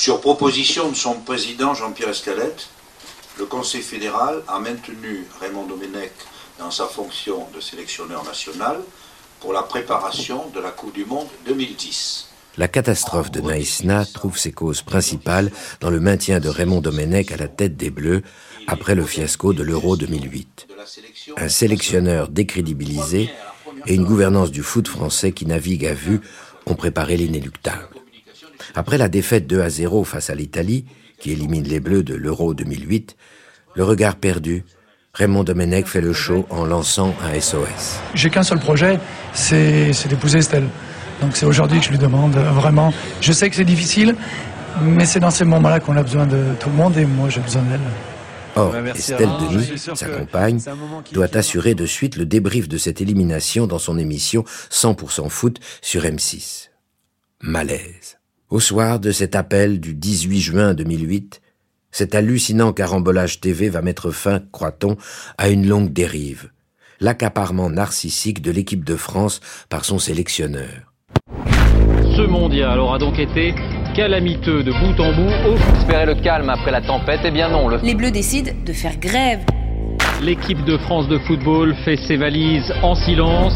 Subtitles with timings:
[0.00, 2.70] Sur proposition de son président Jean-Pierre Escalette,
[3.38, 6.12] le Conseil fédéral a maintenu Raymond Domenech
[6.58, 8.80] dans sa fonction de sélectionneur national
[9.40, 12.28] pour la préparation de la Coupe du Monde 2010.
[12.56, 17.36] La catastrophe de Naïsna trouve ses causes principales dans le maintien de Raymond Domenech à
[17.36, 18.22] la tête des Bleus
[18.68, 20.66] après le fiasco de l'Euro 2008.
[21.36, 23.28] Un sélectionneur décrédibilisé
[23.86, 26.22] et une gouvernance du foot français qui navigue à vue
[26.64, 27.99] ont préparé l'inéluctable.
[28.74, 30.84] Après la défaite 2 à 0 face à l'Italie,
[31.18, 33.16] qui élimine les Bleus de l'Euro 2008,
[33.76, 34.64] le regard perdu,
[35.14, 38.00] Raymond Domenech fait le show en lançant un SOS.
[38.14, 38.98] J'ai qu'un seul projet,
[39.32, 40.68] c'est d'épouser Estelle.
[41.20, 42.92] Donc c'est aujourd'hui que je lui demande euh, vraiment.
[43.20, 44.14] Je sais que c'est difficile,
[44.80, 47.40] mais c'est dans ces moments-là qu'on a besoin de tout le monde et moi j'ai
[47.40, 47.80] besoin d'elle.
[48.56, 50.60] Or, Estelle Denis, sa compagne,
[51.12, 56.02] doit assurer de suite le débrief de cette élimination dans son émission 100% foot sur
[56.02, 56.68] M6.
[57.42, 58.19] Malaise.
[58.50, 61.40] Au soir de cet appel du 18 juin 2008,
[61.92, 64.96] cet hallucinant carambolage TV va mettre fin, croit-on,
[65.38, 66.50] à une longue dérive.
[67.00, 70.92] L'accaparement narcissique de l'équipe de France par son sélectionneur.
[72.16, 73.54] Ce mondial aura donc été
[73.94, 75.32] calamiteux de bout en bout.
[75.48, 77.68] Au- Espérer le calme après la tempête, eh bien non.
[77.68, 79.40] Le Les Bleus décident de faire grève.
[80.22, 83.54] L'équipe de France de football fait ses valises en silence.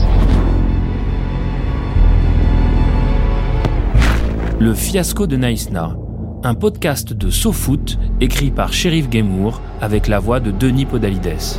[4.61, 5.97] Le fiasco de Naïsna,
[6.45, 11.59] un podcast de SoFoot écrit par Sheriff Guémour avec la voix de Denis Podalides.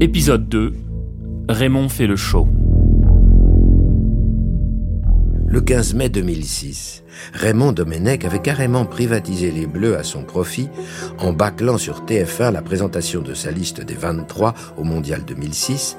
[0.00, 0.72] Épisode 2
[1.50, 2.48] Raymond fait le show.
[5.46, 7.04] Le 15 mai 2006,
[7.34, 10.68] Raymond Domenech avait carrément privatisé les Bleus à son profit
[11.18, 15.96] en bâclant sur TF1 la présentation de sa liste des 23 au Mondial 2006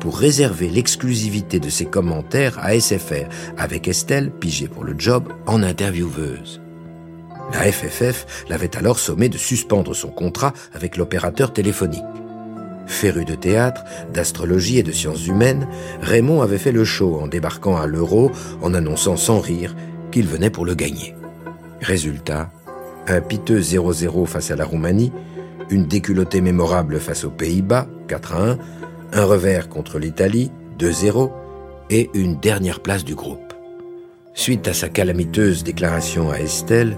[0.00, 5.62] pour réserver l'exclusivité de ses commentaires à SFR avec Estelle, pigée pour le job, en
[5.62, 6.60] intervieweuse.
[7.52, 12.02] La FFF l'avait alors sommé de suspendre son contrat avec l'opérateur téléphonique.
[12.86, 15.68] Féru de théâtre, d'astrologie et de sciences humaines,
[16.00, 18.32] Raymond avait fait le show en débarquant à l'euro
[18.62, 19.76] en annonçant sans rire
[20.10, 21.14] qu'il venait pour le gagner.
[21.80, 22.50] Résultat,
[23.06, 25.12] un piteux 0-0 face à la Roumanie,
[25.70, 28.58] une déculottée mémorable face aux Pays-Bas, 4-1,
[29.12, 31.30] un revers contre l'Italie, 2-0,
[31.90, 33.52] et une dernière place du groupe.
[34.34, 36.96] Suite à sa calamiteuse déclaration à Estelle,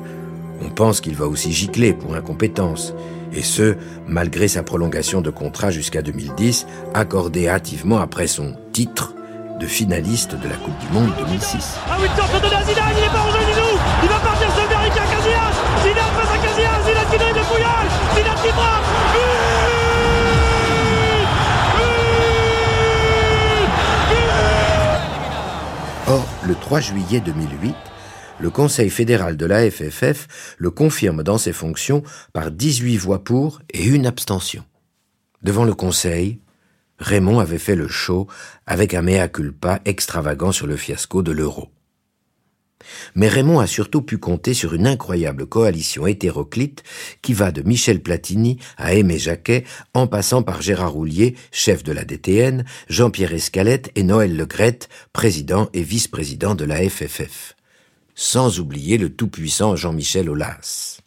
[0.64, 2.94] on pense qu'il va aussi gicler pour incompétence,
[3.32, 9.14] et ce, malgré sa prolongation de contrat jusqu'à 2010, accordée hâtivement après son titre
[9.58, 11.78] de finaliste de la Coupe du Monde 2006.
[11.88, 13.78] Ah oui, tente de la Zidane, il est pas rejoint du tout.
[14.02, 15.54] Il va partir sur Verica Casillas.
[15.82, 17.92] Zidane face à Casillas, Zidane qui dribble le fouillage.
[18.16, 19.31] Zidane qui.
[26.52, 27.74] Le 3 juillet 2008,
[28.38, 32.02] le Conseil fédéral de la FFF le confirme dans ses fonctions
[32.34, 34.62] par 18 voix pour et une abstention.
[35.42, 36.40] Devant le Conseil,
[36.98, 38.26] Raymond avait fait le show
[38.66, 41.70] avec un mea culpa extravagant sur le fiasco de l'euro.
[43.14, 46.82] Mais Raymond a surtout pu compter sur une incroyable coalition hétéroclite
[47.22, 51.92] qui va de Michel Platini à Aimé Jacquet en passant par Gérard Roulier, chef de
[51.92, 57.56] la DTN, Jean-Pierre Escalette et Noël Legrette, président et vice-président de la FFF.
[58.14, 61.02] Sans oublier le tout-puissant Jean-Michel Aulas.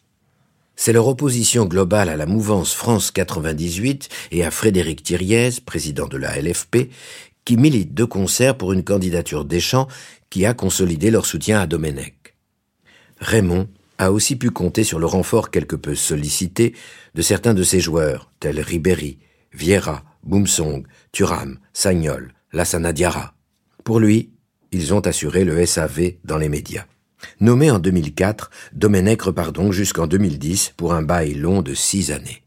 [0.78, 6.18] C'est leur opposition globale à la mouvance France 98 et à Frédéric Thiriez, président de
[6.18, 6.90] la LFP,
[7.46, 9.88] qui milite de concert pour une candidature Deschamps
[10.28, 12.36] qui a consolidé leur soutien à Domenech.
[13.20, 16.74] Raymond a aussi pu compter sur le renfort quelque peu sollicité
[17.14, 19.18] de certains de ses joueurs, tels Ribéry,
[19.54, 23.34] Vieira, Boumsong, Thuram, Sagnol, Lassana Diarra.
[23.84, 24.32] Pour lui,
[24.72, 26.84] ils ont assuré le SAV dans les médias.
[27.40, 32.42] Nommé en 2004, Domenech repart donc jusqu'en 2010 pour un bail long de six années.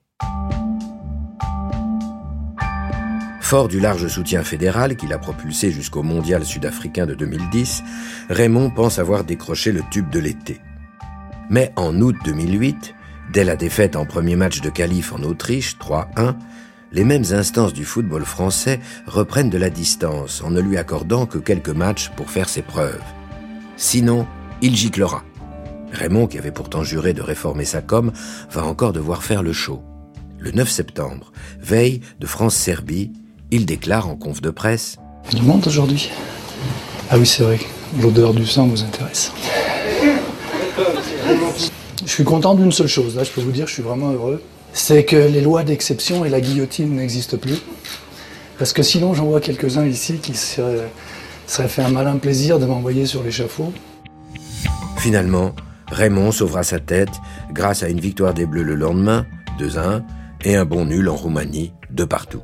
[3.49, 7.81] Fort du large soutien fédéral qu'il a propulsé jusqu'au mondial sud-africain de 2010,
[8.29, 10.61] Raymond pense avoir décroché le tube de l'été.
[11.49, 12.93] Mais en août 2008,
[13.33, 16.35] dès la défaite en premier match de qualif en Autriche, 3-1,
[16.91, 21.39] les mêmes instances du football français reprennent de la distance en ne lui accordant que
[21.39, 23.01] quelques matchs pour faire ses preuves.
[23.77, 24.27] Sinon,
[24.61, 25.23] il giclera.
[25.91, 28.11] Raymond, qui avait pourtant juré de réformer sa com,
[28.51, 29.81] va encore devoir faire le show.
[30.37, 33.11] Le 9 septembre, veille de France-Serbie,
[33.51, 34.97] il déclare en conf de presse
[35.33, 36.09] Du monde aujourd'hui?
[37.09, 37.59] Ah oui, c'est vrai,
[38.01, 39.31] l'odeur du sang vous intéresse.
[42.05, 44.41] Je suis content d'une seule chose, là je peux vous dire, je suis vraiment heureux.
[44.73, 47.59] C'est que les lois d'exception et la guillotine n'existent plus.
[48.57, 50.91] Parce que sinon, j'en vois quelques-uns ici qui seraient,
[51.47, 53.73] seraient fait un malin plaisir de m'envoyer sur l'échafaud.
[54.97, 55.53] Finalement,
[55.87, 57.09] Raymond sauvera sa tête
[57.53, 59.25] grâce à une victoire des Bleus le lendemain,
[59.57, 60.03] 2 à 1,
[60.43, 62.41] et un bon nul en Roumanie, de partout.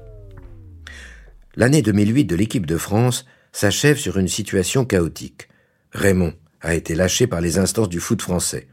[1.58, 5.48] L'année 2008 de l'équipe de France s'achève sur une situation chaotique.
[5.92, 8.68] Raymond a été lâché par les instances du foot français.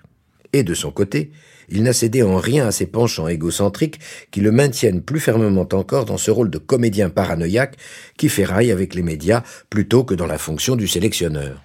[0.52, 1.30] Et de son côté,
[1.68, 4.00] il n'a cédé en rien à ses penchants égocentriques
[4.30, 7.76] qui le maintiennent plus fermement encore dans ce rôle de comédien paranoïaque
[8.18, 11.62] qui ferraille avec les médias plutôt que dans la fonction du sélectionneur.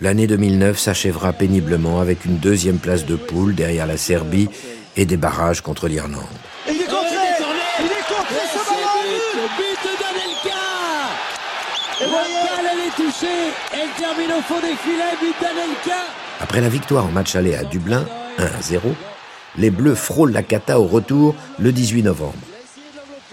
[0.00, 4.48] L'année 2009 s'achèvera péniblement avec une deuxième place de poule derrière la Serbie
[4.96, 6.24] et des barrages contre l'Irlande.
[6.68, 7.16] Il est contré
[7.78, 9.06] Il est contré ce ballon
[9.56, 10.64] but d'Anelka
[12.00, 16.06] La balle elle est Elle termine au fond des filets, d'Anelka
[16.40, 18.06] Après la victoire en match aller à Dublin,
[18.38, 18.94] 1 à 0,
[19.58, 22.32] les Bleus frôlent la cata au retour le 18 novembre.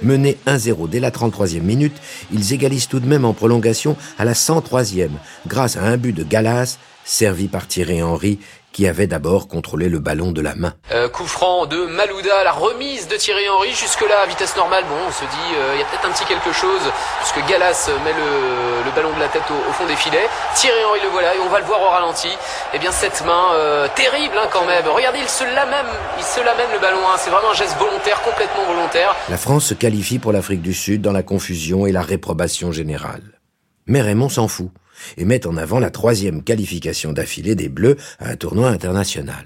[0.01, 1.95] Menés 1-0 dès la 33e minute,
[2.33, 5.11] ils égalisent tout de même en prolongation à la 103e
[5.47, 8.39] grâce à un but de Galas servi par Thierry Henry
[8.73, 10.73] qui avait d'abord contrôlé le ballon de la main.
[10.91, 14.95] Euh, coup franc de Malouda, la remise de Thierry Henry, jusque-là à vitesse normale, bon,
[15.07, 16.81] on se dit, euh, il y a peut-être un petit quelque chose,
[17.21, 20.83] puisque Galas met le, le ballon de la tête au, au, fond des filets, Thierry
[20.83, 22.29] Henry le voilà, et on va le voir au ralenti.
[22.73, 24.85] Eh bien, cette main, euh, terrible hein, quand même.
[24.87, 25.85] Regardez, il se l'amène,
[26.17, 27.15] il se l'amène le ballon, hein.
[27.17, 29.15] c'est vraiment un geste volontaire, complètement volontaire.
[29.29, 33.39] La France se qualifie pour l'Afrique du Sud dans la confusion et la réprobation générale.
[33.85, 34.71] Mais Raymond s'en fout
[35.17, 39.45] et met en avant la troisième qualification d'affilée des Bleus à un tournoi international.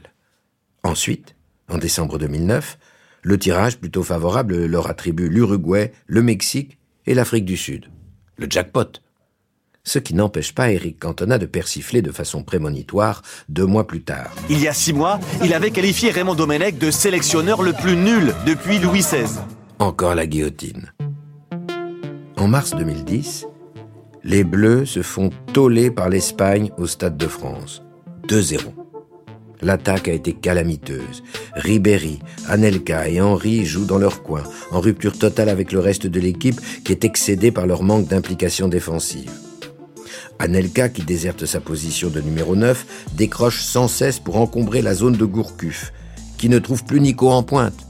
[0.83, 1.36] Ensuite,
[1.69, 2.77] en décembre 2009,
[3.24, 7.88] le tirage plutôt favorable leur attribue l'Uruguay, le Mexique et l'Afrique du Sud.
[8.38, 9.01] Le jackpot.
[9.83, 14.36] Ce qui n'empêche pas Eric Cantona de persifler de façon prémonitoire deux mois plus tard.
[14.50, 18.33] Il y a six mois, il avait qualifié Raymond Domenech de sélectionneur le plus nul
[18.45, 19.39] depuis Louis XVI.
[19.80, 20.92] Encore la guillotine.
[22.36, 23.48] En mars 2010,
[24.27, 27.81] les Bleus se font toller par l'Espagne au Stade de France.
[28.27, 28.57] 2-0.
[29.62, 31.24] L'attaque a été calamiteuse.
[31.56, 32.19] Ribéry,
[32.50, 36.59] Anelka et Henry jouent dans leur coin, en rupture totale avec le reste de l'équipe
[36.83, 39.31] qui est excédée par leur manque d'implication défensive.
[40.39, 45.15] Anelka, qui déserte sa position de numéro 9, décroche sans cesse pour encombrer la zone
[45.15, 45.94] de Gourcuff,
[46.38, 47.88] qui ne trouve plus Nico en pointe.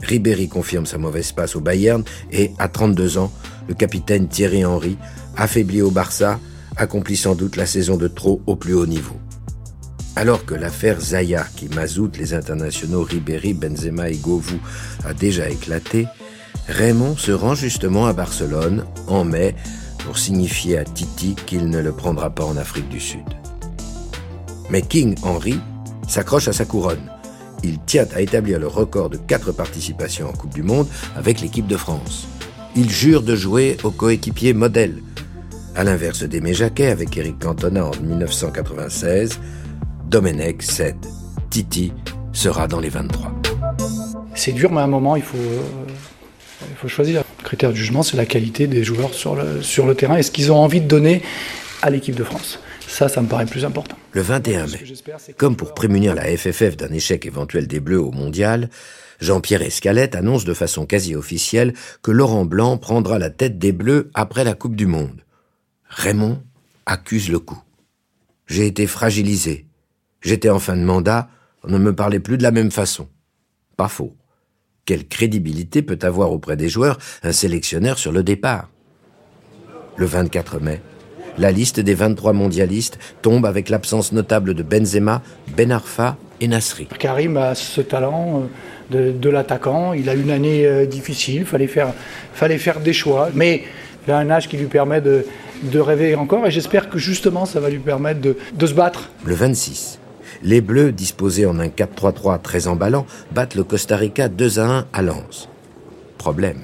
[0.00, 3.30] Ribéry confirme sa mauvaise passe au Bayern et, à 32 ans,
[3.68, 4.96] le capitaine Thierry Henry,
[5.38, 6.38] affaibli au Barça,
[6.76, 9.16] accomplit sans doute la saison de trop au plus haut niveau.
[10.16, 14.58] Alors que l'affaire Zaya, qui mazoute les internationaux Ribéry, Benzema et Govou,
[15.04, 16.06] a déjà éclaté,
[16.68, 19.54] Raymond se rend justement à Barcelone en mai
[20.04, 23.24] pour signifier à Titi qu'il ne le prendra pas en Afrique du Sud.
[24.70, 25.60] Mais King Henry
[26.08, 27.10] s'accroche à sa couronne.
[27.62, 31.66] Il tient à établir le record de quatre participations en Coupe du Monde avec l'équipe
[31.66, 32.26] de France.
[32.76, 35.00] Il jure de jouer au coéquipier modèle.
[35.78, 39.38] À l'inverse d'Aimé Jacquet avec Eric Cantona en 1996,
[40.08, 40.96] Domenech cède.
[41.50, 41.92] Titi
[42.32, 43.32] sera dans les 23.
[44.34, 45.62] C'est dur, mais à un moment, il faut, euh,
[46.68, 47.22] il faut choisir.
[47.38, 50.24] Le critère de jugement, c'est la qualité des joueurs sur le, sur le terrain et
[50.24, 51.22] ce qu'ils ont envie de donner
[51.80, 52.58] à l'équipe de France.
[52.88, 53.96] Ça, ça me paraît plus important.
[54.14, 54.80] Le 21 mai,
[55.36, 58.68] comme pour prémunir la FFF d'un échec éventuel des Bleus au mondial,
[59.20, 64.10] Jean-Pierre Escalette annonce de façon quasi officielle que Laurent Blanc prendra la tête des Bleus
[64.14, 65.22] après la Coupe du Monde.
[65.88, 66.42] Raymond
[66.86, 67.62] accuse le coup.
[68.46, 69.66] J'ai été fragilisé.
[70.20, 71.28] J'étais en fin de mandat,
[71.64, 73.08] on ne me parlait plus de la même façon.
[73.76, 74.16] Pas faux.
[74.84, 78.70] Quelle crédibilité peut avoir auprès des joueurs un sélectionneur sur le départ?
[79.96, 80.80] Le 24 mai,
[81.36, 85.22] la liste des 23 mondialistes tombe avec l'absence notable de Benzema,
[85.56, 86.86] Ben Arfa et Nasri.
[86.98, 88.48] Karim a ce talent
[88.90, 89.92] de, de l'attaquant.
[89.92, 91.92] Il a une année euh, difficile, fallait faire,
[92.32, 93.28] fallait faire des choix.
[93.34, 93.64] Mais
[94.06, 95.26] il a un âge qui lui permet de,
[95.62, 99.10] de rêver encore et j'espère que justement ça va lui permettre de, se battre.
[99.24, 99.98] Le 26,
[100.42, 104.86] les Bleus, disposés en un 4-3-3 très emballant, battent le Costa Rica 2 à 1
[104.92, 105.48] à Lens.
[106.16, 106.60] Problème.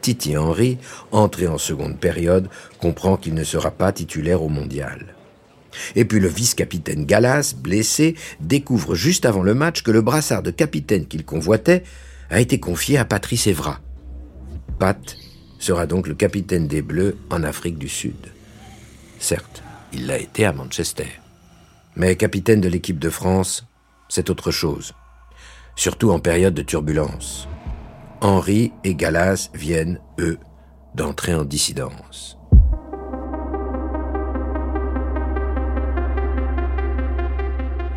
[0.00, 0.78] Titi Henry,
[1.12, 2.48] entré en seconde période,
[2.80, 5.14] comprend qu'il ne sera pas titulaire au mondial.
[5.96, 10.50] Et puis le vice-capitaine Galas, blessé, découvre juste avant le match que le brassard de
[10.50, 11.82] capitaine qu'il convoitait
[12.30, 13.80] a été confié à Patrice Evra.
[14.78, 15.17] Pat
[15.58, 18.32] sera donc le capitaine des Bleus en Afrique du Sud.
[19.18, 19.62] Certes,
[19.92, 21.08] il l'a été à Manchester.
[21.96, 23.66] Mais capitaine de l'équipe de France,
[24.08, 24.92] c'est autre chose.
[25.76, 27.48] Surtout en période de turbulence.
[28.20, 30.38] Henri et Galas viennent, eux,
[30.94, 32.38] d'entrer en dissidence.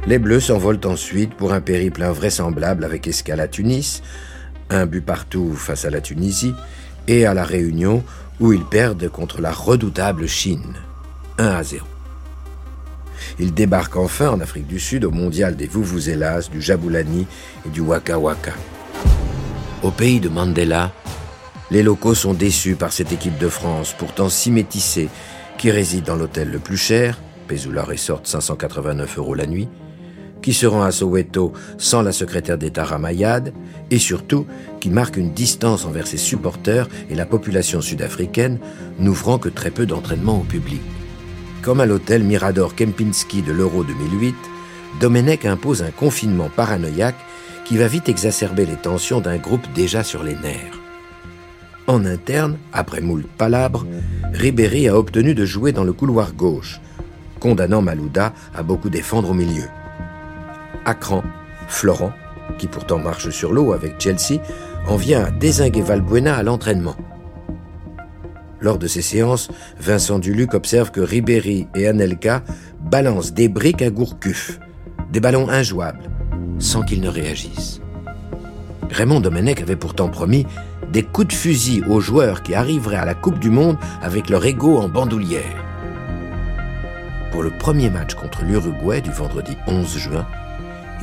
[0.07, 4.01] Les Bleus s'envolent ensuite pour un périple invraisemblable avec escale à Tunis,
[4.69, 6.55] un but partout face à la Tunisie,
[7.07, 8.03] et à la Réunion
[8.39, 10.73] où ils perdent contre la redoutable Chine,
[11.37, 11.85] 1 à 0.
[13.39, 17.27] Ils débarquent enfin en Afrique du Sud au mondial des Vuvuzelas, du Jabulani
[17.65, 18.53] et du Waka Waka.
[19.83, 20.91] Au pays de Mandela,
[21.71, 25.09] les locaux sont déçus par cette équipe de France, pourtant si métissée,
[25.57, 27.17] qui réside dans l'hôtel le plus cher,
[27.47, 29.69] Pesula Resort 589 euros la nuit,
[30.41, 33.53] qui se rend à Soweto sans la secrétaire d'État Ramayad,
[33.89, 34.45] et surtout
[34.79, 38.59] qui marque une distance envers ses supporters et la population sud-africaine,
[38.99, 40.81] n'ouvrant que très peu d'entraînement au public.
[41.61, 44.35] Comme à l'hôtel Mirador Kempinski de l'Euro 2008,
[44.99, 47.15] Domenech impose un confinement paranoïaque
[47.65, 50.79] qui va vite exacerber les tensions d'un groupe déjà sur les nerfs.
[51.87, 53.85] En interne, après moult palabres,
[54.33, 56.79] Ribéry a obtenu de jouer dans le couloir gauche,
[57.39, 59.65] condamnant Malouda à beaucoup défendre au milieu.
[60.85, 61.23] Akran,
[61.67, 62.13] Florent,
[62.57, 64.41] qui pourtant marche sur l'eau avec Chelsea,
[64.87, 66.95] en vient à désinguer Valbuena à l'entraînement.
[68.59, 69.49] Lors de ces séances,
[69.79, 72.43] Vincent Duluc observe que Ribéry et Anelka
[72.79, 74.59] balancent des briques à Gourcuff,
[75.11, 76.09] des ballons injouables,
[76.59, 77.81] sans qu'ils ne réagissent.
[78.91, 80.45] Raymond Domenech avait pourtant promis
[80.91, 84.45] des coups de fusil aux joueurs qui arriveraient à la Coupe du Monde avec leur
[84.45, 85.65] ego en bandoulière.
[87.31, 90.27] Pour le premier match contre l'Uruguay du vendredi 11 juin,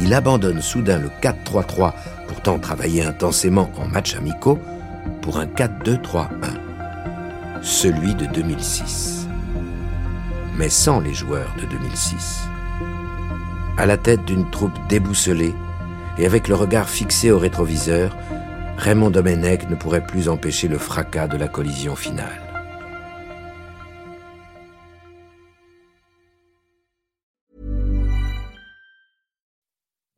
[0.01, 1.93] il abandonne soudain le 4-3-3,
[2.27, 4.59] pourtant travaillé intensément en match amicaux,
[5.23, 6.29] pour un 4-2-3-1,
[7.63, 9.29] celui de 2006.
[10.57, 12.41] Mais sans les joueurs de 2006.
[13.77, 15.55] À la tête d'une troupe déboussolée
[16.19, 18.17] et avec le regard fixé au rétroviseur,
[18.77, 22.48] Raymond Domenech ne pourrait plus empêcher le fracas de la collision finale.